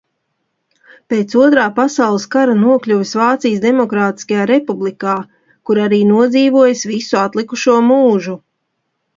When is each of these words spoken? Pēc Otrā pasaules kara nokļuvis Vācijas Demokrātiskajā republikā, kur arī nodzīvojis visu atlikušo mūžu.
Pēc 1.13 1.35
Otrā 1.47 1.65
pasaules 1.79 2.25
kara 2.35 2.55
nokļuvis 2.61 3.11
Vācijas 3.19 3.61
Demokrātiskajā 3.67 4.47
republikā, 4.53 5.15
kur 5.71 5.83
arī 5.89 6.01
nodzīvojis 6.15 6.85
visu 6.95 7.21
atlikušo 7.29 7.81
mūžu. 7.93 8.39